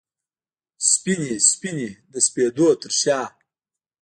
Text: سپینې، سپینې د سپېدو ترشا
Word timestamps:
سپینې، 0.91 1.31
سپینې 1.49 1.89
د 2.11 2.13
سپېدو 2.27 2.67
ترشا 2.81 3.19